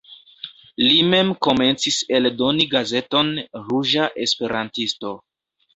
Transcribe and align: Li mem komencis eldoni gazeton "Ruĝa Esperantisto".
Li 0.85 0.95
mem 1.09 1.29
komencis 1.47 1.99
eldoni 2.21 2.67
gazeton 2.75 3.31
"Ruĝa 3.69 4.13
Esperantisto". 4.27 5.19